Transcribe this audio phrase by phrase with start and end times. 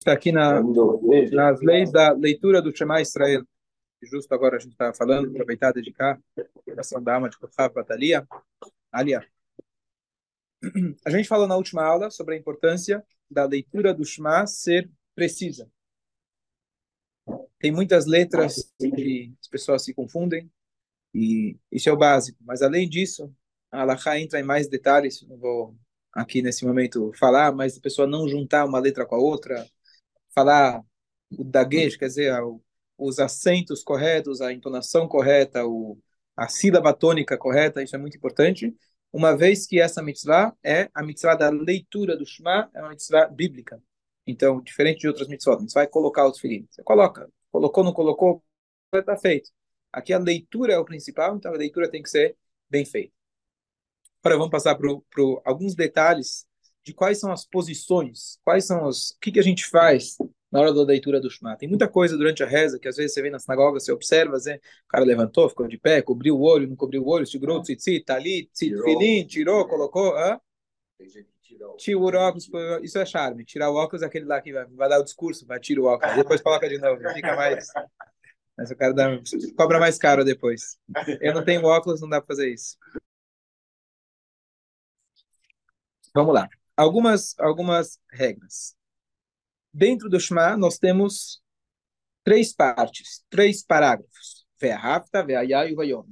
[0.00, 0.62] está aqui na,
[1.32, 3.44] nas leis da leitura do Shema Israel.
[4.02, 7.74] Justo agora a gente está falando, aproveitar e dedicar a oração da alma de Kochav
[7.74, 8.26] Batalia.
[8.90, 9.22] Alia.
[11.04, 15.70] A gente falou na última aula sobre a importância da leitura do Shema ser precisa.
[17.58, 20.50] Tem muitas letras que as pessoas se confundem,
[21.14, 22.38] e isso é o básico.
[22.42, 23.30] Mas além disso,
[23.70, 25.76] a Alaha entra em mais detalhes, não vou
[26.10, 29.66] aqui nesse momento falar, mas a pessoa não juntar uma letra com a outra,
[30.34, 30.82] falar
[31.30, 32.32] o daguejo, quer dizer,
[32.98, 35.98] os acentos corretos, a entonação correta, o,
[36.36, 38.74] a sílaba tônica correta, isso é muito importante,
[39.12, 43.26] uma vez que essa mitzvah é a mitzvah da leitura do Shema, é uma mitzvah
[43.26, 43.82] bíblica.
[44.26, 46.68] Então, diferente de outras mitzvot, você vai colocar os filhos.
[46.70, 48.44] Você coloca, colocou, não colocou,
[48.94, 49.50] está feito.
[49.92, 52.36] Aqui a leitura é o principal, então a leitura tem que ser
[52.68, 53.12] bem feita.
[54.22, 54.88] Agora vamos passar para
[55.44, 56.46] alguns detalhes
[56.84, 60.16] de quais são as posições, quais são os, o que, que a gente faz
[60.50, 61.56] na hora da leitura do Shema.
[61.56, 64.36] Tem muita coisa durante a reza que às vezes você vê na sinagoga, você observa,
[64.44, 64.56] né?
[64.56, 68.04] o cara levantou, ficou de pé, cobriu o olho, não cobriu o olho, segurou, tzitzit,
[68.04, 70.40] talit, filim, tirou, colocou, hã?
[71.76, 72.48] Tira o óculos,
[72.82, 73.44] isso é charme.
[73.44, 75.84] Tirar o óculos é aquele lá que vai, vai dar o discurso, vai tirar o
[75.84, 77.68] óculos, depois coloca de novo, fica mais.
[78.56, 79.20] Mas o cara dá,
[79.56, 80.78] cobra mais caro depois.
[81.20, 82.76] Eu não tenho óculos, não dá para fazer isso.
[86.14, 86.48] Vamos lá
[86.80, 88.74] algumas, algumas regras.
[89.72, 91.42] Dentro do Shema, nós temos
[92.24, 94.46] três partes, três parágrafos.
[94.58, 96.06] Ve'ahafta, ve'ayá e vayom.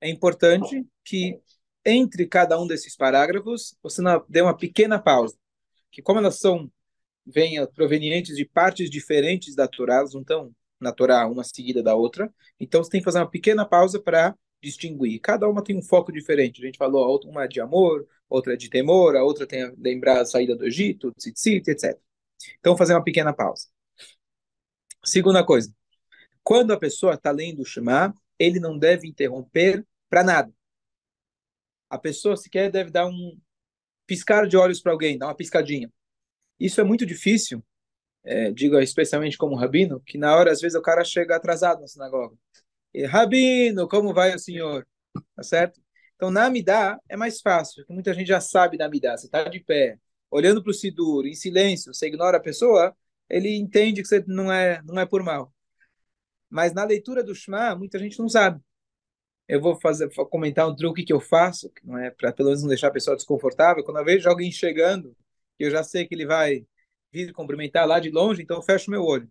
[0.00, 1.40] É importante que
[1.84, 5.36] entre cada um desses parágrafos você dê uma pequena pausa,
[5.92, 6.70] que como elas são
[7.24, 11.94] vêm provenientes de partes diferentes da Torá, elas não estão na Torá uma seguida da
[11.94, 15.20] outra, então você tem que fazer uma pequena pausa para distinguir.
[15.20, 16.62] Cada uma tem um foco diferente.
[16.62, 19.72] A gente falou, uma é de amor, outra é de temor, a outra tem a
[19.78, 21.98] lembrar a saída do Egito, tzitzit, etc.
[22.58, 23.68] Então, fazer uma pequena pausa.
[25.04, 25.74] Segunda coisa,
[26.42, 30.52] quando a pessoa está lendo o Shema, ele não deve interromper para nada.
[31.88, 33.38] A pessoa sequer deve dar um
[34.06, 35.90] piscar de olhos para alguém, dar uma piscadinha.
[36.58, 37.64] Isso é muito difícil,
[38.22, 41.86] é, digo especialmente como rabino, que na hora, às vezes, o cara chega atrasado na
[41.86, 42.36] sinagoga.
[42.92, 44.86] E, rabino, como vai o senhor?
[45.36, 45.80] Tá certo?
[46.16, 49.16] Então, na Amidá é mais fácil, porque muita gente já sabe da Amidá.
[49.16, 49.98] Você está de pé,
[50.30, 52.94] olhando para o Sidur, em silêncio, você ignora a pessoa,
[53.28, 55.52] ele entende que você não é, não é por mal.
[56.48, 58.60] Mas na leitura do Shema, muita gente não sabe.
[59.48, 62.48] Eu vou fazer, vou comentar um truque que eu faço, que não é para pelo
[62.48, 63.84] menos não deixar a pessoa desconfortável.
[63.84, 65.16] Quando eu vejo alguém chegando,
[65.58, 66.66] eu já sei que ele vai
[67.12, 69.30] vir cumprimentar lá de longe, então eu fecho meu olho.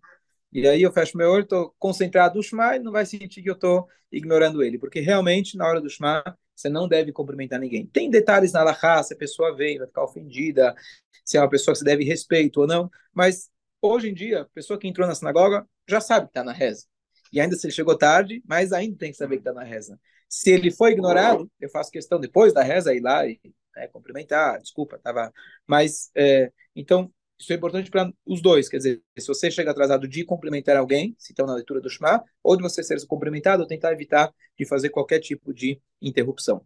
[0.52, 3.50] E aí eu fecho meu olho, estou concentrado no Shema e não vai sentir que
[3.50, 6.24] eu estou ignorando ele, porque realmente na hora do Shema
[6.56, 7.86] você não deve cumprimentar ninguém.
[7.86, 10.76] Tem detalhes na Lahá, se a pessoa vem, vai ficar ofendida,
[11.24, 13.50] se é uma pessoa que se deve respeito ou não, mas
[13.82, 16.86] hoje em dia, a pessoa que entrou na sinagoga já sabe que está na reza.
[17.32, 20.00] E ainda se ele chegou tarde, mas ainda tem que saber que está na reza.
[20.28, 23.40] Se ele foi ignorado, eu faço questão depois da reza ir lá e
[23.76, 25.32] né, cumprimentar, desculpa, estava.
[25.66, 30.08] Mas, é, então, isso é importante para os dois, quer dizer, se você chega atrasado
[30.08, 33.94] de cumprimentar alguém, se estão na leitura do Shema, ou de você ser cumprimentado, tentar
[33.94, 36.66] evitar de fazer qualquer tipo de interrupção.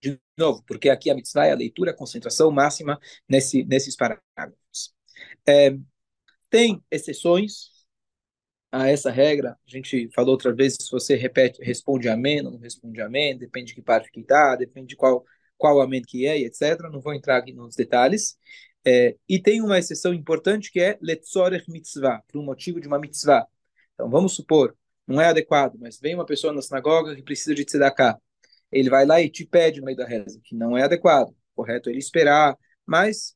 [0.00, 4.94] De novo, porque aqui a mitzvah é a leitura, a concentração máxima nesse, nesses parágrafos.
[5.46, 5.76] É,
[6.50, 7.70] tem exceções
[8.70, 9.58] a essa regra.
[9.66, 13.68] A gente falou outra vez, se você repete, responde amém, ou não responde amém, depende
[13.68, 15.24] de que parte que está, depende de qual,
[15.56, 16.78] qual amém que é, etc.
[16.92, 18.36] Não vou entrar aqui nos detalhes.
[18.86, 22.98] É, e tem uma exceção importante que é letzorech mitzvah, por um motivo de uma
[22.98, 23.46] mitzvah.
[23.94, 27.64] Então, vamos supor, não é adequado, mas vem uma pessoa na sinagoga que precisa de
[27.64, 28.18] tzedakah.
[28.70, 31.34] Ele vai lá e te pede no meio da reza, que não é adequado.
[31.54, 32.56] Correto ele esperar,
[32.86, 33.34] mas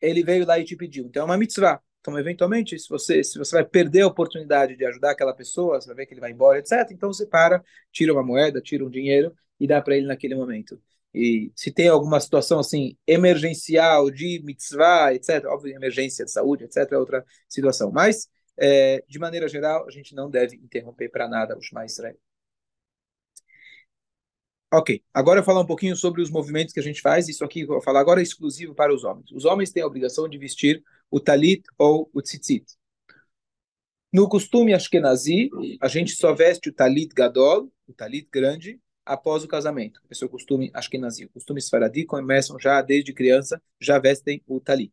[0.00, 1.06] ele veio lá e te pediu.
[1.06, 1.80] Então, é uma mitzvah.
[2.00, 5.88] Então, eventualmente, se você, se você vai perder a oportunidade de ajudar aquela pessoa, você
[5.88, 7.62] vai ver que ele vai embora, etc., então você para,
[7.92, 10.80] tira uma moeda, tira um dinheiro e dá para ele naquele momento.
[11.14, 16.92] E se tem alguma situação assim emergencial de mitzvah, etc., óbvio, emergência de saúde, etc.,
[16.92, 17.90] é outra situação.
[17.90, 22.16] Mas, é, de maneira geral, a gente não deve interromper para nada o Shema Israel.
[24.70, 27.26] Ok, agora eu vou falar um pouquinho sobre os movimentos que a gente faz.
[27.26, 29.30] Isso aqui que eu vou falar agora é exclusivo para os homens.
[29.32, 32.66] Os homens têm a obrigação de vestir o talit ou o tzitzit.
[34.12, 35.48] No costume ashkenazi,
[35.80, 40.00] a gente só veste o talit gadol, o talit grande, após o casamento.
[40.10, 41.24] Esse é o costume ashkenazi.
[41.24, 44.92] O costume esfaradi começam já desde criança, já vestem o talit.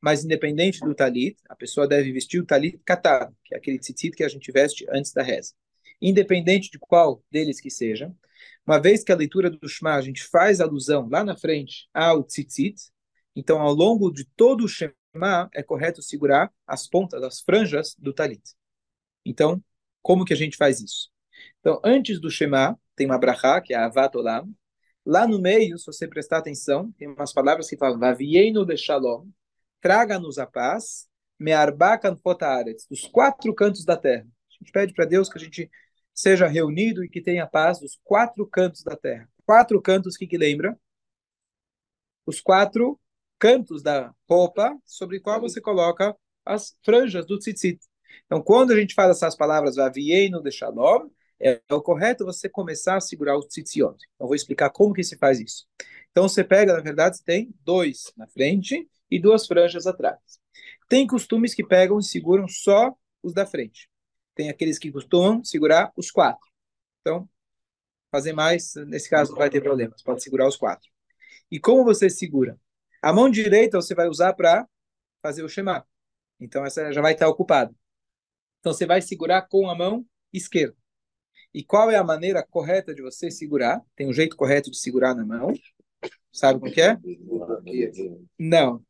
[0.00, 4.16] Mas independente do talit, a pessoa deve vestir o talit katado, que é aquele tzitzit
[4.16, 5.52] que a gente veste antes da reza.
[6.00, 8.10] Independente de qual deles que seja,
[8.66, 12.24] uma vez que a leitura do Shema a gente faz alusão lá na frente ao
[12.24, 12.90] tzitzit,
[13.36, 18.14] então ao longo de todo o Shema é correto segurar as pontas das franjas do
[18.14, 18.42] talit.
[19.22, 19.62] Então,
[20.00, 21.10] como que a gente faz isso?
[21.60, 24.46] Então, antes do Shema, tem uma brachá, que é Avat Olam.
[25.06, 29.26] Lá no meio, se você prestar atenção, tem umas palavras que falam Vavienu de Shalom,
[29.80, 31.08] traga-nos a paz,
[31.38, 34.24] Me'arbakan Fotaretz, dos quatro cantos da terra.
[34.50, 35.70] A gente pede para Deus que a gente
[36.12, 39.26] seja reunido e que tenha paz dos quatro cantos da terra.
[39.46, 40.78] Quatro cantos que, que lembra?
[42.26, 43.00] Os quatro
[43.38, 46.14] cantos da roupa sobre qual você coloca
[46.44, 47.80] as franjas do tzitzit.
[48.26, 51.08] Então, quando a gente fala essas palavras, Vavienu de Shalom,
[51.40, 53.96] é, o correto você começar a segurar o tzitziot.
[54.14, 55.66] Então, vou explicar como que se faz isso.
[56.10, 60.18] Então, você pega, na verdade, tem dois na frente e duas franjas atrás.
[60.88, 63.88] Tem costumes que pegam e seguram só os da frente.
[64.34, 66.46] Tem aqueles que costumam segurar os quatro.
[67.00, 67.28] Então,
[68.10, 69.94] fazer mais, nesse caso, não vai ter problema.
[69.96, 70.88] Você pode segurar os quatro.
[71.50, 72.58] E como você segura?
[73.02, 74.68] A mão direita você vai usar para
[75.22, 75.86] fazer o Shema.
[76.38, 77.74] Então, essa já vai estar ocupada.
[78.60, 80.79] Então, você vai segurar com a mão esquerda.
[81.52, 83.82] E qual é a maneira correta de você segurar?
[83.96, 85.52] Tem um jeito correto de segurar na mão.
[86.32, 86.96] Sabe como que é?
[88.38, 88.82] Não.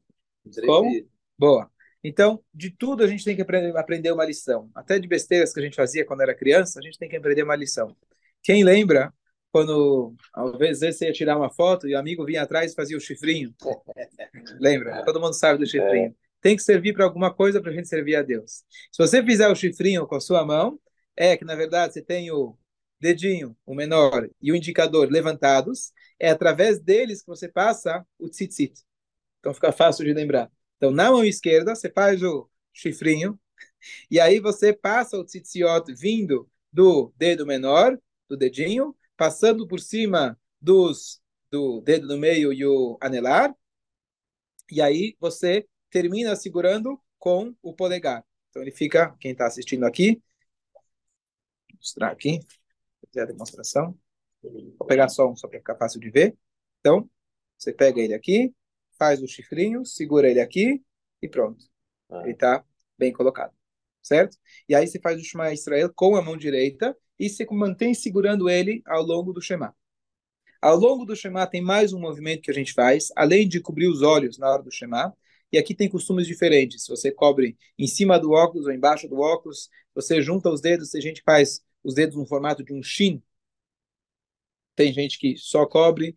[0.66, 0.90] Como?
[1.38, 1.70] Boa.
[2.02, 4.70] Então, de tudo a gente tem que aprender uma lição.
[4.74, 7.42] Até de besteiras que a gente fazia quando era criança, a gente tem que aprender
[7.42, 7.94] uma lição.
[8.42, 9.12] Quem lembra
[9.52, 12.96] quando, às vezes, você ia tirar uma foto e o amigo vinha atrás e fazia
[12.96, 13.54] o chifrinho?
[14.60, 15.04] lembra?
[15.04, 16.14] Todo mundo sabe do chifrinho.
[16.40, 18.64] Tem que servir para alguma coisa para a gente servir a Deus.
[18.90, 20.78] Se você fizer o chifrinho com a sua mão,
[21.16, 22.56] é que, na verdade, você tem o
[23.00, 28.82] dedinho, o menor, e o indicador levantados, é através deles que você passa o tzitzit.
[29.38, 30.50] Então fica fácil de lembrar.
[30.76, 33.38] Então, na mão esquerda, você faz o chifrinho,
[34.10, 37.98] e aí você passa o tzitziot vindo do dedo menor,
[38.28, 41.20] do dedinho, passando por cima dos,
[41.50, 43.54] do dedo do meio e o anelar,
[44.70, 48.24] e aí você termina segurando com o polegar.
[48.48, 50.22] Então ele fica, quem está assistindo aqui,
[51.80, 52.40] mostrar aqui,
[53.06, 53.98] fazer a demonstração.
[54.42, 56.36] Vou pegar só um, só para ficar fácil de ver.
[56.80, 57.08] Então,
[57.58, 58.54] você pega ele aqui,
[58.98, 60.82] faz o chifrinho, segura ele aqui
[61.20, 61.64] e pronto.
[62.08, 62.22] Ah.
[62.22, 62.64] Ele está
[62.98, 63.52] bem colocado,
[64.02, 64.36] certo?
[64.68, 68.48] E aí você faz o Shema Israel com a mão direita e você mantém segurando
[68.48, 69.74] ele ao longo do Shema.
[70.60, 73.88] Ao longo do Shema tem mais um movimento que a gente faz, além de cobrir
[73.88, 75.14] os olhos na hora do Shema,
[75.52, 76.84] e aqui tem costumes diferentes.
[76.84, 80.90] Se você cobre em cima do óculos ou embaixo do óculos, você junta os dedos,
[80.90, 83.22] tem gente faz os dedos no formato de um shin.
[84.74, 86.14] Tem gente que só cobre.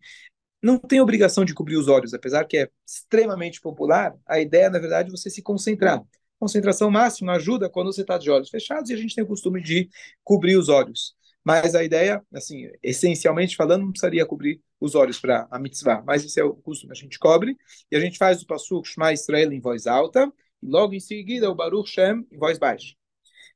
[0.62, 4.16] Não tem obrigação de cobrir os olhos, apesar que é extremamente popular.
[4.26, 6.02] A ideia, na verdade, é você se concentrar.
[6.38, 9.62] Concentração máxima ajuda quando você está de olhos fechados e a gente tem o costume
[9.62, 9.88] de
[10.22, 11.14] cobrir os olhos.
[11.44, 16.24] Mas a ideia, assim, essencialmente falando, não precisaria cobrir os olhos para a mitzvah, mas
[16.24, 17.56] esse é o costume, a gente cobre,
[17.90, 20.32] e a gente faz o Passuk Shema Israel em voz alta,
[20.62, 22.94] e logo em seguida o Baruch Shem em voz baixa.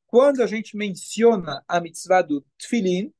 [0.08, 3.12] Quando a gente menciona a mitzvah do Tfilin,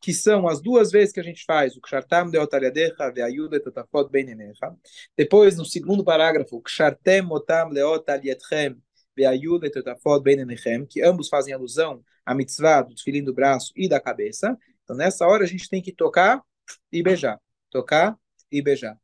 [0.00, 4.74] que são as duas vezes que a gente faz o Kshartam Leotaliadecha ve'ayuda tetafot benenecha,
[5.16, 8.76] depois no segundo parágrafo, Kshartem otam leotalietchem
[9.16, 14.00] ve'ayuda tetafot benenechem, que ambos fazem alusão à mitzvah do Tfilin do braço e da
[14.00, 16.42] cabeça, então nessa hora a gente tem que tocar
[16.90, 17.40] e beijar.
[17.70, 18.18] Tocar
[18.50, 18.98] e beijar.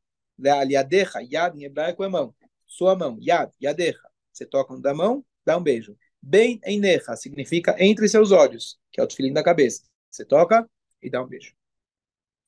[0.44, 2.34] Aliadecha, yad em hebraico é mão.
[2.66, 4.08] Sua mão, yad, yadecha.
[4.32, 5.96] Você toca da mão, dá um beijo.
[6.28, 9.84] Bem em necha significa entre seus olhos, que é o tefilim da cabeça.
[10.10, 10.68] Você toca
[11.00, 11.54] e dá um beijo.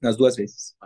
[0.03, 0.77] Nas duas vezes.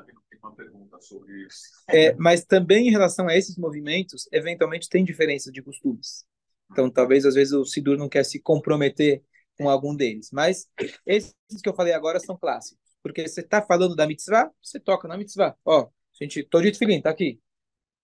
[0.41, 1.59] Uma pergunta sobre isso.
[1.89, 6.25] É, mas também em relação a esses movimentos, eventualmente tem diferenças de costumes.
[6.71, 9.25] Então, talvez às vezes o Sidur não quer se comprometer
[9.59, 10.31] com algum deles.
[10.33, 10.69] Mas
[11.05, 12.95] esses que eu falei agora são clássicos.
[13.03, 15.57] Porque você está falando da mitzvah, você toca na mitzvah.
[15.65, 17.41] Ó, gente, tô de tefilim, tá aqui.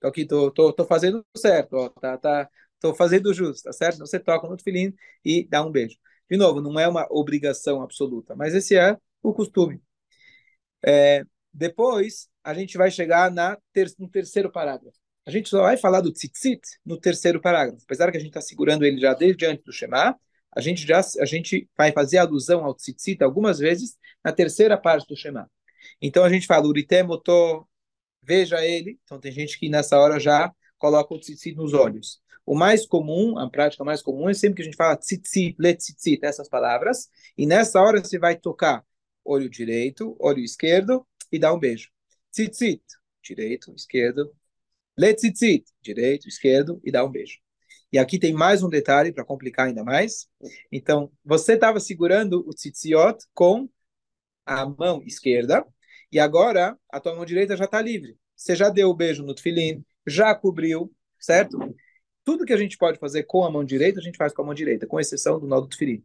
[0.00, 3.98] Tô aqui, tô, tô, tô fazendo certo, ó, tá, tá, tô fazendo justo, tá certo?
[3.98, 4.94] Você toca no tefilim
[5.24, 5.96] e dá um beijo.
[6.30, 9.80] De novo, não é uma obrigação absoluta, mas esse é o costume.
[10.84, 14.96] É, depois, a gente vai chegar na ter, no terceiro parágrafo.
[15.26, 17.82] A gente só vai falar do tzitzit no terceiro parágrafo.
[17.84, 20.18] Apesar que a gente está segurando ele já desde antes do Shema,
[20.52, 25.06] a gente já a gente vai fazer alusão ao tzitzit algumas vezes na terceira parte
[25.06, 25.50] do Shema.
[26.00, 27.68] Então a gente fala, uritemoto,
[28.22, 28.98] veja ele.
[29.04, 32.20] Então tem gente que nessa hora já coloca o tzitzit nos olhos.
[32.50, 35.72] O mais comum, a prática mais comum é sempre que a gente fala tzitzit, le
[35.72, 37.08] tzitzit, essas palavras.
[37.38, 38.84] E nessa hora você vai tocar
[39.24, 41.92] olho direito, olho esquerdo e dar um beijo.
[42.32, 42.82] Tzitzit,
[43.22, 44.34] direito, esquerdo.
[44.98, 47.38] Le tzitzit, direito, esquerdo e dá um beijo.
[47.92, 50.28] E aqui tem mais um detalhe para complicar ainda mais.
[50.72, 53.70] Então, você estava segurando o tzitziot com
[54.44, 55.64] a mão esquerda
[56.10, 58.18] e agora a tua mão direita já está livre.
[58.34, 61.56] Você já deu o beijo no tefilim, já cobriu, certo?
[62.24, 64.44] Tudo que a gente pode fazer com a mão direita, a gente faz com a
[64.44, 66.04] mão direita, com exceção do nó do tefilim.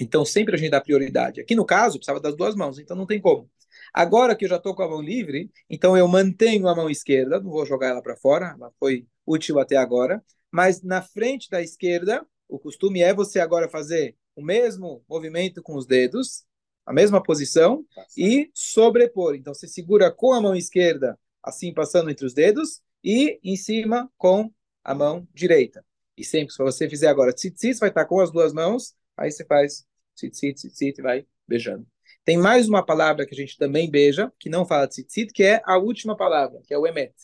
[0.00, 1.40] Então, sempre a gente dá prioridade.
[1.40, 3.48] Aqui no caso, precisava das duas mãos, então não tem como.
[3.92, 7.40] Agora que eu já estou com a mão livre, então eu mantenho a mão esquerda,
[7.40, 11.62] não vou jogar ela para fora, ela foi útil até agora, mas na frente da
[11.62, 16.44] esquerda, o costume é você agora fazer o mesmo movimento com os dedos,
[16.84, 17.84] a mesma posição,
[18.16, 19.34] e sobrepor.
[19.34, 24.10] Então, você segura com a mão esquerda, assim passando entre os dedos, e em cima
[24.16, 24.50] com
[24.84, 25.84] a mão direita.
[26.16, 29.44] E sempre, se você fizer agora tzitzit, vai estar com as duas mãos, aí você
[29.44, 31.86] faz tzitzit, tzitzit, e vai beijando.
[32.24, 35.60] Tem mais uma palavra que a gente também beija, que não fala tzitzit, que é
[35.64, 37.14] a última palavra, que é o emet.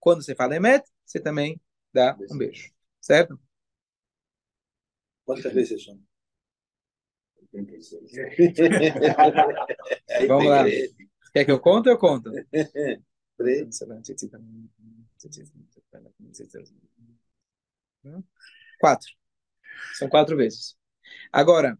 [0.00, 1.60] Quando você fala emet, você também
[1.92, 2.72] dá um beijo.
[3.00, 3.38] Certo?
[5.24, 6.00] Quantas vezes são?
[10.26, 10.64] Vamos lá.
[11.32, 12.30] Quer que eu conte ou eu conto?
[18.80, 19.10] Quatro.
[19.94, 20.76] São quatro vezes.
[21.32, 21.78] Agora,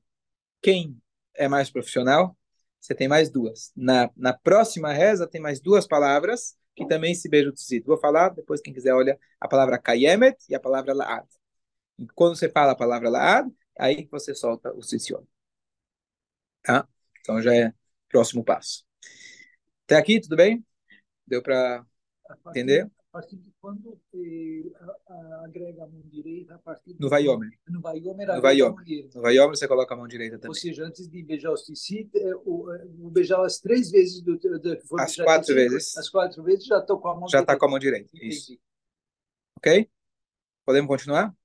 [0.61, 1.01] quem
[1.35, 2.37] é mais profissional,
[2.81, 3.73] você tem mais duas.
[3.77, 7.87] Na, na próxima reza, tem mais duas palavras que também se beijam tzitzit.
[7.87, 11.27] Vou falar, depois quem quiser olha a palavra kayemet e a palavra laad.
[12.15, 15.15] Quando você fala a palavra laad, aí você solta o tzitzit.
[16.63, 16.87] Tá?
[17.21, 17.73] Então já é
[18.09, 18.85] próximo passo.
[19.85, 20.65] Até aqui, tudo bem?
[21.27, 21.85] Deu para
[22.49, 22.91] entender?
[23.13, 24.73] A partir de quando eh,
[25.45, 26.55] agrega a mão direita?
[26.55, 27.51] A partir no Vaiomer.
[27.69, 29.11] No Vaiomer, no Vaiomer.
[29.15, 30.49] No Vaiomer você coloca a mão direita também.
[30.49, 34.39] Ou seja, antes de beijar o Sissi, eh, o, eh, beijar as três vezes do,
[34.39, 35.95] do, do As quatro vezes.
[35.95, 38.09] As quatro vezes já estou com a mão já está com a mão direita.
[38.15, 38.59] Isso.
[39.59, 39.91] Ok?
[40.65, 41.37] Podemos continuar?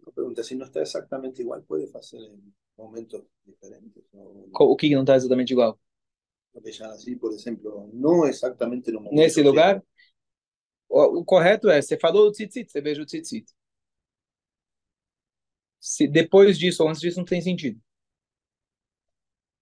[0.00, 4.02] Uma pergunta, se não está exatamente igual, pode fazer em momentos diferentes?
[4.12, 5.78] O que não está exatamente igual?
[6.60, 9.14] Beijar assim, por exemplo, não exatamente no momento.
[9.14, 9.82] Nesse lugar?
[10.92, 13.46] O, o correto é, você falou o tzitzit, você beija o tzitzit.
[15.80, 17.80] Se depois disso ou antes disso não tem sentido.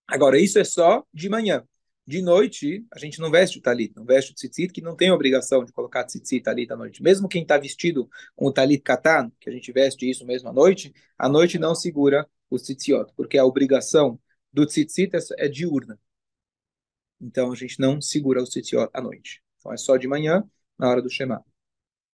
[0.06, 1.64] Agora, isso é só de manhã.
[2.04, 5.12] De noite, a gente não veste o talit, não veste o tzitzit, que não tem
[5.12, 7.00] obrigação de colocar tzitzit talit à noite.
[7.00, 10.52] Mesmo quem está vestido com o talit katan, que a gente veste isso mesmo à
[10.52, 14.20] noite, à noite não segura o tzitziot, porque a obrigação
[14.52, 15.96] do tzitzit é, é diurna.
[17.20, 19.40] Então, a gente não segura o tzitziot à noite.
[19.58, 20.44] Então, é só de manhã,
[20.80, 21.44] na hora do Shema.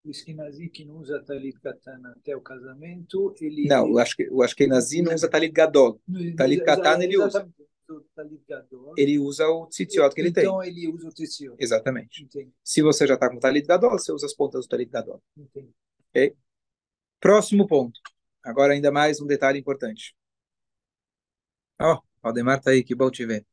[0.03, 3.67] O Eskenazi que não usa talit katana até o casamento, ele...
[3.67, 6.01] Não, o Ashkenazi não usa talit gadol.
[6.35, 7.47] Talit katana ele usa.
[8.97, 10.43] Ele usa o tzitziot que ele tem.
[10.43, 11.55] Então ele usa o tzitziot.
[11.59, 12.23] Exatamente.
[12.23, 12.51] Entendi.
[12.63, 15.21] Se você já está com talit gadol, você usa as pontas do talit gadol.
[15.37, 15.71] Entendi.
[16.09, 16.35] Ok?
[17.19, 17.99] Próximo ponto.
[18.43, 20.15] Agora ainda mais um detalhe importante.
[21.79, 23.45] Ó, oh, Aldemar tá aí, que bom te ver.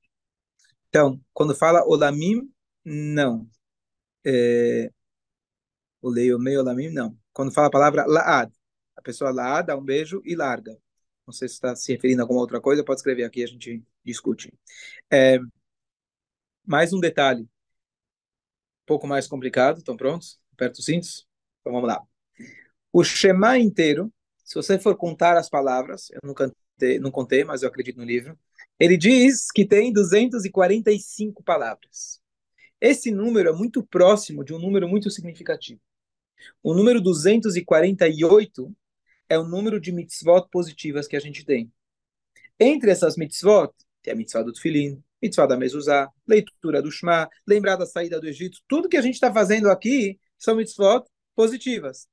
[0.89, 2.51] Então, quando fala olamim,
[2.85, 3.49] não.
[4.25, 4.93] É,
[6.03, 7.17] o leio meio lamim, não.
[7.33, 8.53] Quando fala a palavra laad,
[8.97, 10.77] a pessoa laad dá um beijo e larga.
[11.27, 13.83] Não sei se está se referindo a alguma outra coisa, pode escrever aqui, a gente
[14.05, 14.53] discute.
[15.11, 15.39] É,
[16.67, 17.49] mais um detalhe, um
[18.87, 20.41] pouco mais complicado, estão prontos?
[20.53, 21.27] Aperta os cintos?
[21.61, 22.03] Então vamos lá.
[22.93, 24.13] O Shema inteiro,
[24.45, 26.35] se você for contar as palavras, eu não
[27.01, 28.37] não contei, mas eu acredito no livro,
[28.79, 32.21] ele diz que tem 245 palavras.
[32.81, 35.81] Esse número é muito próximo de um número muito significativo.
[36.63, 38.75] O número 248
[39.29, 41.73] é o número de mitzvot positivas que a gente tem.
[42.59, 43.73] Entre essas mitzvot,
[44.03, 48.29] tem a mitzvah do Tfilin, mitzvah da mezuzá, leitura do Shema, lembrar da saída do
[48.29, 52.07] Egito, tudo que a gente está fazendo aqui são mitzvot positivas.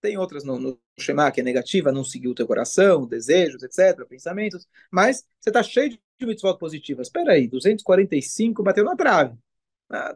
[0.00, 4.06] Tem outras no, no Shema que é negativa, não seguir o teu coração, desejos, etc.,
[4.08, 7.06] pensamentos, mas você está cheio de mitzvot positivas.
[7.06, 9.36] Espera aí, 245 bateu na trave.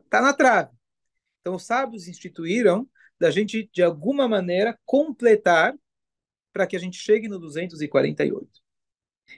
[0.04, 0.70] Está na trave.
[1.40, 5.74] Então os sábios instituíram da gente, de alguma maneira, completar
[6.52, 8.48] para que a gente chegue no 248.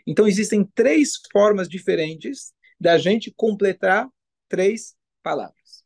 [0.06, 4.08] Então, existem três formas diferentes da gente completar
[4.48, 5.84] três palavras.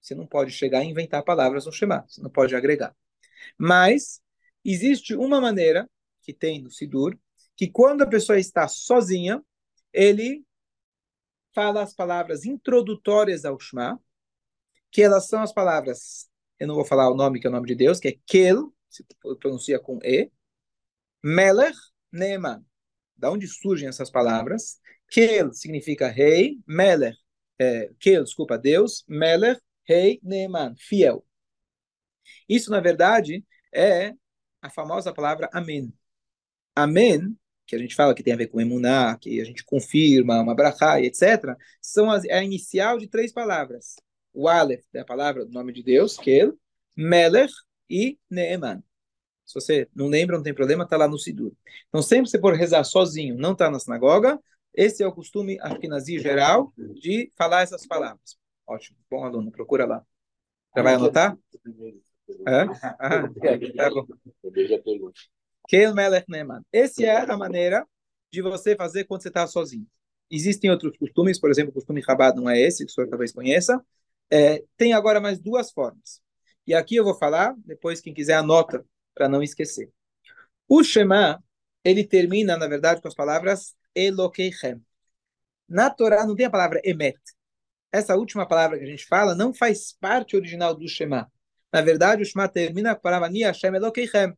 [0.00, 2.94] Você não pode chegar a inventar palavras no Shema, você não pode agregar.
[3.56, 4.20] Mas,
[4.64, 5.88] existe uma maneira,
[6.22, 7.18] que tem no Sidur,
[7.56, 9.42] que quando a pessoa está sozinha,
[9.92, 10.44] ele
[11.54, 14.00] fala as palavras introdutórias ao Shema,
[14.90, 16.27] que elas são as palavras
[16.58, 18.72] eu não vou falar o nome que é o nome de Deus, que é Kel,
[18.88, 19.04] se
[19.40, 20.30] pronuncia com E,
[21.22, 21.76] Melech
[22.12, 22.64] Neeman.
[23.16, 24.80] Da onde surgem essas palavras?
[25.08, 27.16] Kel significa rei, Melech,
[27.58, 31.24] é, Kel, desculpa, Deus, Melech, rei, Neeman, fiel.
[32.48, 34.12] Isso, na verdade, é
[34.60, 35.92] a famosa palavra Amém.
[36.74, 37.36] Amém,
[37.66, 40.54] que a gente fala que tem a ver com emuná, que a gente confirma, uma
[40.54, 43.96] brachá, etc., são as, é a inicial de três palavras
[44.32, 46.56] o Aleph, da palavra do nome de Deus, Kel,
[46.96, 47.52] Melech
[47.88, 48.82] e Neeman.
[49.44, 51.52] Se você não lembra, não tem problema, está lá no Sidur.
[51.88, 54.38] Então, sempre você for rezar sozinho, não está na sinagoga,
[54.74, 58.36] esse é o costume ashkenazi geral de falar essas palavras.
[58.66, 60.04] Ótimo, bom aluno, procura lá.
[60.76, 61.36] Já vai anotar?
[62.46, 62.66] É?
[63.00, 63.28] Ah,
[63.76, 64.06] tá bom.
[66.72, 67.86] Essa é a maneira
[68.30, 69.86] de você fazer quando você está sozinho.
[70.30, 73.32] Existem outros costumes, por exemplo, o costume Rabat não é esse, que o senhor talvez
[73.32, 73.82] conheça.
[74.30, 76.20] É, tem agora mais duas formas.
[76.66, 79.90] E aqui eu vou falar, depois quem quiser anota para não esquecer.
[80.68, 81.42] O Shema,
[81.82, 84.82] ele termina, na verdade, com as palavras Elokeichem.
[85.66, 87.18] Na Torá não tem a palavra Emet.
[87.90, 91.30] Essa última palavra que a gente fala não faz parte original do Shema.
[91.72, 94.34] Na verdade, o Shema termina com a palavra Ni Hashem Elokeichem.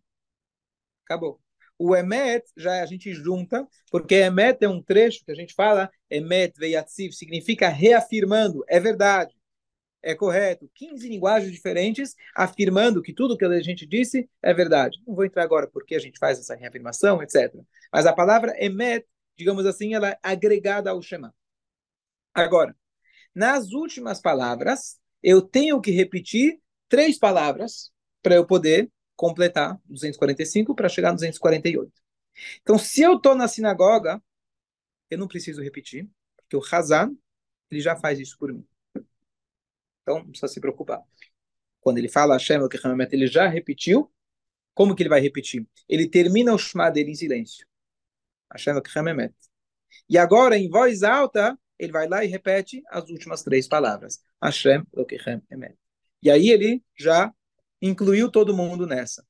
[1.04, 1.40] Acabou.
[1.76, 5.90] O Emet já a gente junta, porque Emet é um trecho que a gente fala,
[6.08, 9.34] Emet Veyatziv, significa reafirmando, é verdade
[10.02, 14.98] é correto, 15 linguagens diferentes afirmando que tudo que a gente disse é verdade.
[15.06, 17.54] Não vou entrar agora porque a gente faz essa reafirmação, etc.
[17.92, 21.34] Mas a palavra emet, digamos assim, ela é agregada ao Shema.
[22.34, 22.76] Agora,
[23.34, 27.92] nas últimas palavras, eu tenho que repetir três palavras
[28.22, 31.92] para eu poder completar 245 para chegar a 248.
[32.62, 34.22] Então, se eu estou na sinagoga,
[35.10, 37.14] eu não preciso repetir, porque o Hazan,
[37.70, 38.66] ele já faz isso por mim.
[40.10, 41.00] Então, não precisa se preocupar.
[41.80, 42.60] Quando ele fala Hashem,
[43.12, 44.10] ele já repetiu.
[44.74, 45.66] Como que ele vai repetir?
[45.88, 47.66] Ele termina o Shema dele em silêncio.
[48.52, 48.74] Hashem
[50.08, 54.20] E agora, em voz alta, ele vai lá e repete as últimas três palavras.
[54.42, 54.82] Hashem
[55.50, 55.76] Emet.
[56.22, 57.32] E aí ele já
[57.80, 59.24] incluiu todo mundo nessa.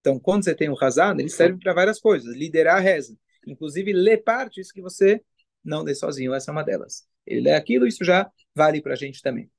[0.00, 2.36] Então, quando você tem o Hazan, ele serve para várias coisas.
[2.36, 3.16] Liderar a reza.
[3.46, 5.22] Inclusive, ler partes que você
[5.62, 6.34] não lê sozinho.
[6.34, 7.06] Essa é uma delas.
[7.26, 9.50] Ele lê aquilo, isso já vale para a gente também.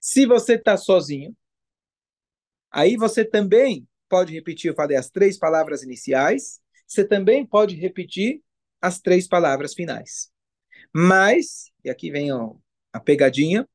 [0.00, 1.36] Se você está sozinho,
[2.70, 8.42] aí você também pode repetir, eu falei, as três palavras iniciais, você também pode repetir
[8.80, 10.30] as três palavras finais.
[10.92, 12.54] Mas, e aqui vem ó,
[12.92, 13.68] a pegadinha,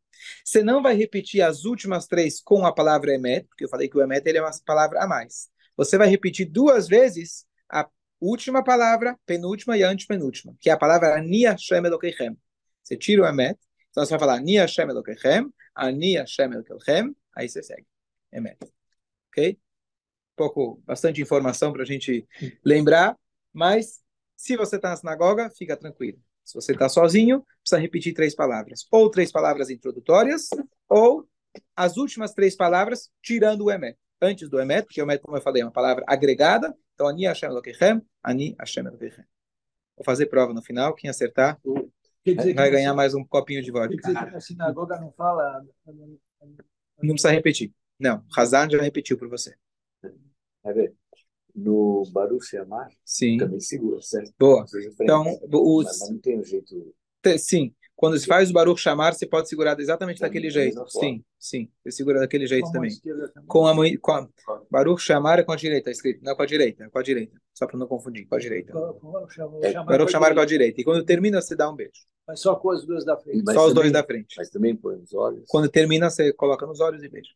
[0.43, 3.97] você não vai repetir as últimas três com a palavra emet, porque eu falei que
[3.97, 5.49] o emet ele é uma palavra a mais.
[5.77, 7.88] Você vai repetir duas vezes a
[8.19, 12.38] última palavra, penúltima e antepenúltima, que é a palavra Ni Hashem Elokeichem.
[12.83, 13.57] Você tira o emet,
[13.89, 17.85] então você vai falar Ni Hashem Elokeichem, Ani Hashem Elkelchem, aí você segue.
[18.31, 18.57] Emet.
[19.29, 19.51] Ok?
[19.51, 22.27] Um pouco, bastante informação para a gente
[22.63, 23.17] lembrar,
[23.53, 24.01] mas
[24.35, 26.19] se você está na sinagoga, fica tranquilo.
[26.43, 28.85] Se você está sozinho, precisa repetir três palavras.
[28.91, 30.49] Ou três palavras introdutórias,
[30.88, 31.27] ou
[31.75, 33.97] as últimas três palavras, tirando o Emet.
[34.21, 36.75] Antes do Emet, porque o Emet, como eu falei, é uma palavra agregada.
[36.93, 39.25] Então, Ani Hashem Elokechem, Ani Hashem Elokechem.
[39.97, 40.93] Vou fazer prova no final.
[40.93, 41.59] Quem acertar,
[42.55, 43.95] vai ganhar mais um copinho de vodka.
[43.97, 45.63] Quer dizer que a sinagoga não fala.
[47.01, 47.73] Não precisa repetir.
[47.99, 49.55] Não, Hazan já repetiu para você.
[50.63, 50.93] É ver.
[51.53, 53.38] No Baruch Shamar, Sim.
[53.38, 54.33] também segura, certo?
[54.38, 54.65] Boa.
[54.99, 55.85] Então, os...
[55.85, 56.93] mas, não tem um jeito.
[57.38, 57.73] Sim.
[57.95, 60.85] Quando se faz o Baruch chamar, você pode segurar exatamente daquele jeito.
[60.89, 61.71] Sim, sim.
[61.81, 62.91] Você segura daquele jeito também.
[63.47, 63.95] Com a mãe.
[63.95, 64.27] Com a...
[64.69, 66.21] Baruch chamar é com a direita, escrito.
[66.21, 67.39] Não é com a direita, é com a direita.
[67.53, 68.73] Só para não confundir, com a direita.
[69.85, 70.81] Baruch chamar é com a direita.
[70.81, 72.05] E quando termina, você dá um beijo.
[72.27, 73.43] Mas só com os dois da frente.
[73.45, 74.35] Mas só os dois da frente.
[74.38, 75.45] Mas também põe nos olhos.
[75.47, 77.33] Quando termina, você coloca nos olhos e beija.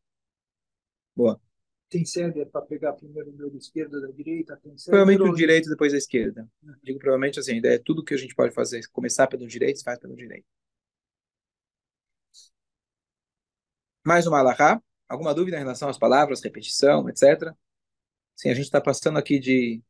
[1.15, 1.39] Boa.
[1.89, 4.58] Tem sede para pegar primeiro o meu esquerdo da direita?
[4.58, 6.47] Tem provavelmente o direito depois da esquerda.
[6.84, 8.82] Digo provavelmente assim, é tudo que a gente pode fazer.
[8.91, 10.45] Começar pelo direito, faz pelo direito.
[14.06, 14.82] Mais uma alahá?
[15.08, 17.54] Alguma dúvida em relação às palavras, repetição, etc?
[18.36, 19.82] Sim, a gente está passando aqui de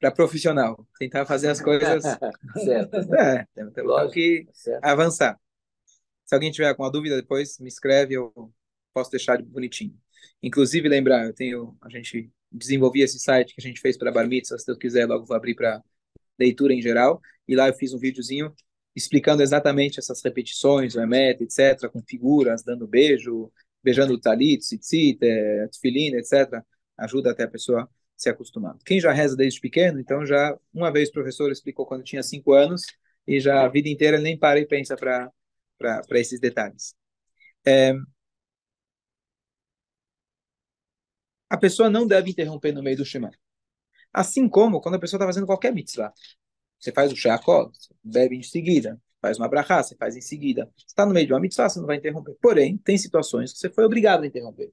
[0.00, 2.02] para profissional, tentar fazer as coisas.
[2.64, 2.96] certo.
[3.14, 4.82] É, temos que certo.
[4.82, 5.38] avançar.
[6.24, 8.32] Se alguém tiver alguma dúvida, depois me escreve, eu
[8.94, 9.94] posso deixar de bonitinho.
[10.42, 14.26] Inclusive, lembrar, eu tenho, a gente desenvolvi esse site que a gente fez para Bar
[14.26, 15.82] Mitzvah, se Deus quiser, logo vou abrir para
[16.38, 18.54] leitura em geral, e lá eu fiz um videozinho
[18.96, 25.18] explicando exatamente essas repetições, o emet, etc., com figuras, dando beijo, beijando o talit, tzitzit,
[25.22, 26.62] é, tefilin, etc.,
[26.96, 27.88] ajuda até a pessoa
[28.20, 28.76] se acostumar.
[28.84, 32.52] Quem já reza desde pequeno, então já, uma vez o professor explicou quando tinha cinco
[32.52, 32.82] anos,
[33.26, 35.32] e já a vida inteira nem para e pensa para
[36.10, 36.94] esses detalhes.
[37.66, 37.94] É,
[41.48, 43.30] a pessoa não deve interromper no meio do Shema.
[44.12, 46.12] Assim como quando a pessoa está fazendo qualquer mitzvah.
[46.78, 47.70] Você faz o sheakol,
[48.02, 50.70] bebe em seguida, faz uma brachá, você faz em seguida.
[50.76, 52.36] Você está no meio de uma mitzvah, você não vai interromper.
[52.40, 54.72] Porém, tem situações que você foi obrigado a interromper.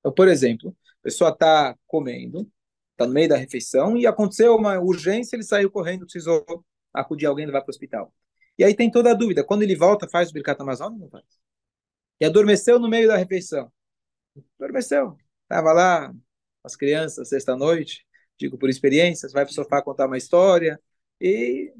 [0.00, 2.50] Então, por exemplo, a pessoa está comendo,
[2.92, 6.44] está no meio da refeição e aconteceu uma urgência, ele saiu correndo, precisou
[6.92, 8.12] acudir alguém levar para o hospital.
[8.58, 11.10] E aí tem toda a dúvida, quando ele volta, faz o Birkat Amazon ou não
[11.10, 11.24] faz?
[12.20, 13.72] E adormeceu no meio da refeição.
[14.58, 15.16] Adormeceu.
[15.44, 16.14] Estava lá
[16.64, 18.06] as crianças, sexta-noite,
[18.38, 20.80] digo por experiência, você vai para o sofá contar uma história,
[21.20, 21.72] e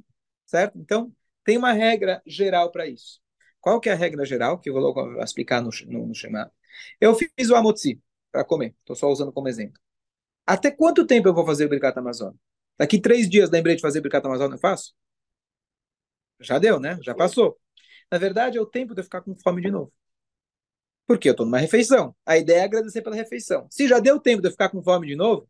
[0.46, 0.78] certo?
[0.78, 1.12] Então,
[1.44, 3.20] tem uma regra geral para isso.
[3.60, 6.52] Qual que é a regra geral, que eu vou logo explicar no, no, no?
[7.00, 9.80] Eu fiz o amotzi para comer, estou só usando como exemplo.
[10.46, 12.38] Até quanto tempo eu vou fazer o Birkat Amazônia?
[12.78, 14.92] Daqui três dias lembrei de fazer o Birkat Amazônia, eu faço?
[16.40, 16.98] Já deu, né?
[17.02, 17.58] Já passou.
[18.10, 19.92] Na verdade, é o tempo de eu ficar com fome de novo.
[21.06, 22.14] Porque eu estou numa refeição.
[22.24, 23.66] A ideia é agradecer pela refeição.
[23.70, 25.48] Se já deu tempo de eu ficar com fome de novo,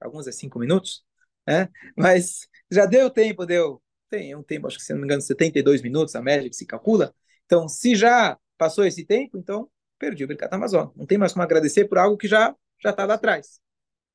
[0.00, 1.04] alguns é cinco minutos,
[1.46, 1.68] né?
[1.96, 3.82] Mas já deu tempo, deu.
[4.10, 6.66] Tem um tempo, acho que se não me engano, 72 minutos, a média que se
[6.66, 7.14] calcula.
[7.46, 10.88] Então, se já passou esse tempo, então perdi o Birkat Amazon.
[10.96, 13.60] Não tem mais como agradecer por algo que já já está lá atrás.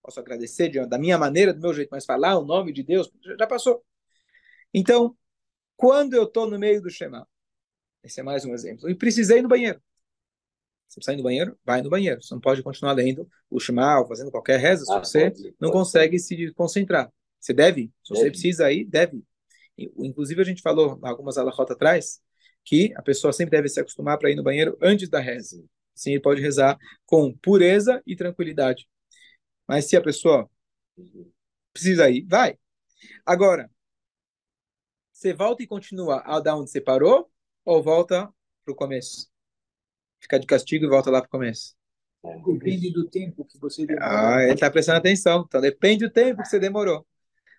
[0.02, 3.12] Posso agradecer de, da minha maneira, do meu jeito, mas falar o nome de Deus
[3.38, 3.84] já passou.
[4.74, 5.16] Então,
[5.76, 7.28] quando eu estou no meio do Shema,
[8.04, 9.82] esse é mais um exemplo, e precisei ir no banheiro.
[10.88, 12.22] Você sai no banheiro, vai no banheiro.
[12.24, 15.44] Você não pode continuar lendo o Shema ou fazendo qualquer reza se ah, você pode,
[15.60, 17.12] não pode consegue se concentrar.
[17.40, 18.22] Você deve, se deve.
[18.22, 19.24] você precisa ir, deve.
[19.78, 22.20] Inclusive, a gente falou algumas alahot atrás
[22.64, 25.64] que a pessoa sempre deve se acostumar para ir no banheiro antes da reza.
[25.94, 28.88] Sim, ele pode rezar com pureza e tranquilidade.
[29.68, 30.50] Mas se a pessoa
[31.74, 32.58] precisa ir, vai.
[33.26, 33.70] Agora,
[35.12, 37.30] você volta e continua a da onde você parou
[37.66, 38.32] ou volta
[38.64, 39.28] para o começo?
[40.20, 41.76] Fica de castigo e volta lá para o começo.
[42.46, 44.10] Depende do tempo que você demorou.
[44.10, 45.46] Ah, ele está prestando atenção.
[45.48, 47.06] Então, depende do tempo que você demorou.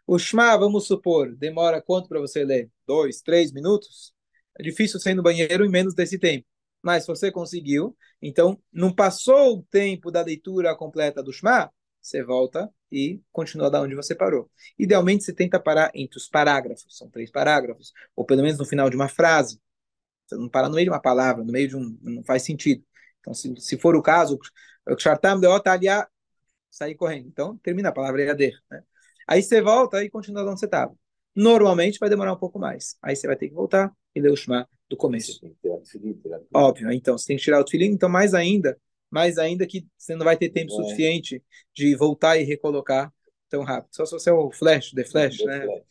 [0.07, 2.71] O Shema, vamos supor, demora quanto para você ler?
[2.87, 4.13] Dois, três minutos?
[4.59, 6.47] É difícil sair no banheiro em menos desse tempo.
[6.83, 11.71] Mas se você conseguiu, então não passou o tempo da leitura completa do Shema,
[12.09, 14.51] você volta e continua da onde você parou.
[14.79, 18.89] Idealmente, você tenta parar entre os parágrafos, são três parágrafos, ou pelo menos no final
[18.89, 19.61] de uma frase.
[20.27, 21.99] Você não para no meio de uma palavra, no meio de um.
[22.03, 22.85] não faz sentido.
[23.21, 24.39] Então, se, se for o caso,
[24.97, 26.07] Kshartam Deotalia,
[26.71, 27.29] sair correndo.
[27.29, 28.59] Então, termina a palavra Yader.
[28.71, 28.83] Né?
[29.27, 30.95] Aí você volta e continua onde você estava.
[31.35, 32.97] Normalmente vai demorar um pouco mais.
[33.03, 35.41] Aí você vai ter que voltar e ler o Shema do começo.
[36.53, 38.79] Óbvio, então você tem que tirar o tefilim, então mais ainda,
[39.11, 40.77] mais ainda que você não vai ter tempo é.
[40.77, 41.43] suficiente
[41.75, 43.13] de voltar e recolocar
[43.49, 43.95] tão rápido.
[43.95, 45.63] Só se você é o flash, the flash, né?
[45.63, 45.83] Flash.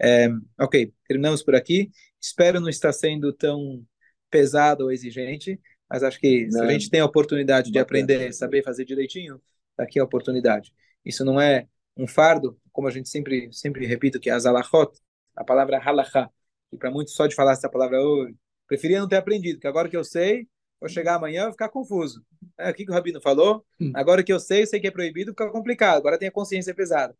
[0.00, 0.28] É,
[0.60, 1.90] ok, terminamos por aqui.
[2.20, 3.84] Espero não estar sendo tão
[4.30, 6.50] pesado ou exigente, mas acho que não.
[6.50, 9.40] se a gente tem a oportunidade de aprender, saber fazer direitinho,
[9.76, 10.72] tá aqui a oportunidade.
[11.04, 14.98] Isso não é um fardo, como a gente sempre sempre repito que é as alachot,
[15.36, 16.28] a palavra halachá,
[16.72, 18.34] e para muitos só de falar essa palavra hoje,
[18.66, 20.48] preferia não ter aprendido, que agora que eu sei,
[20.84, 22.22] vou chegar amanhã e vou ficar confuso.
[22.58, 23.64] É, o que, que o Rabino falou?
[23.80, 23.90] Hum.
[23.94, 25.96] Agora que eu sei, eu sei que é proibido, fica complicado.
[25.96, 27.16] Agora tem a consciência pesada.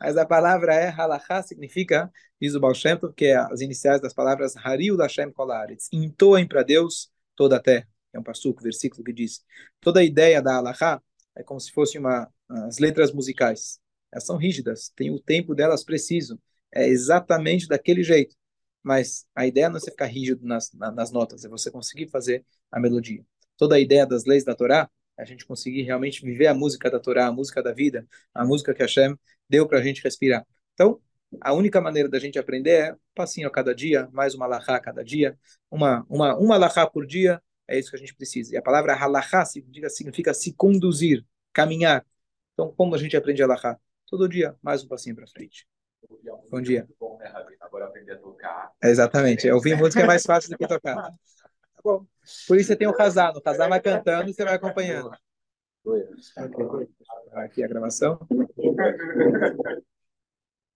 [0.00, 4.00] Mas a palavra é halachá, significa, diz o Baal Shem Tov, que é as iniciais
[4.00, 7.86] das palavras Hariu Lashem Kolaretz, entoem para Deus toda a terra.
[8.12, 9.44] É um passuco, versículo que diz.
[9.80, 11.00] Toda a ideia da halachá
[11.36, 13.78] é como se fosse uma, as letras musicais.
[14.10, 16.36] Elas são rígidas, tem o tempo delas preciso.
[16.72, 18.34] É exatamente daquele jeito.
[18.84, 22.44] Mas a ideia não é você ficar rígido nas, nas notas, é você conseguir fazer
[22.70, 23.24] a melodia.
[23.56, 26.90] Toda a ideia das leis da Torá é a gente conseguir realmente viver a música
[26.90, 29.18] da Torá, a música da vida, a música que Hashem
[29.48, 30.46] deu para a gente respirar.
[30.74, 31.00] Então,
[31.40, 34.76] a única maneira da gente aprender é um passinho a cada dia, mais uma alahá
[34.76, 35.38] a cada dia,
[35.70, 38.54] uma, uma, uma alahá por dia, é isso que a gente precisa.
[38.54, 42.04] E a palavra halahá significa, significa se conduzir, caminhar.
[42.52, 43.78] Então, como a gente aprende alahá?
[44.06, 45.66] Todo dia, mais um passinho para frente.
[46.50, 46.86] Bom dia.
[47.60, 48.72] Agora aprender a tocar.
[48.82, 49.50] exatamente.
[49.50, 51.12] Ouvir música é mais fácil do que tocar.
[51.74, 52.06] Tá bom.
[52.48, 53.34] Por isso você tem o casar.
[53.34, 55.10] No casar vai cantando e você vai acompanhando.
[57.34, 58.18] Aqui a gravação.